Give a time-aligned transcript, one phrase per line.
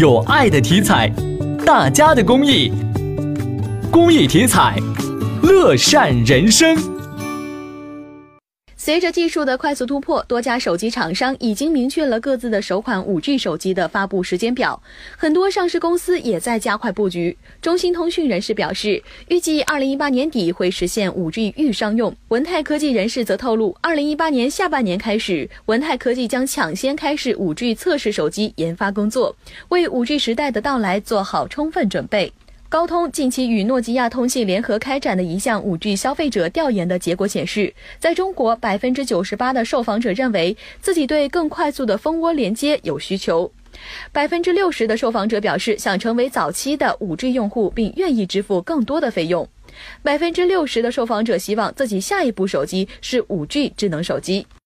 [0.00, 1.12] 有爱的题材，
[1.66, 2.72] 大家的公益，
[3.90, 4.74] 公益题材，
[5.42, 6.74] 乐善人生。
[8.82, 14.82] 随着技术的快速突破，多家手机厂商已经明确了各自的首款 5G 手机的发布时间表，
[15.18, 17.36] 很多上市公司也在加快布局。
[17.60, 22.16] 中兴通讯人士表示，预计2018年底会实现 5G 预商用。
[22.28, 29.36] 文泰科技人士则透露，2018年下半年开始，文泰科技将抢先开始 5G 测试手机研发工作，
[29.68, 32.32] 为 5G 时代的到来做好充分准备。
[32.70, 43.50] 高通近期与诺基亚通信联合开展的一项 5G 消费者调研的结果显示，在中国，百分之九十八的受访者认为自己对更快速的蜂窝连接有需求，
[44.12, 49.48] 百分之六十的受访者表示想成为早期的 5G 用户，并愿意支付更多的费用，
[50.04, 54.46] 百分之六十的受访者希望自己下一部手机是 5G 智能手机。